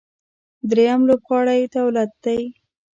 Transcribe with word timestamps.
درېیم 0.69 1.01
لوبغاړی 1.09 1.61
دولت 1.75 2.11
دی. 2.23 2.39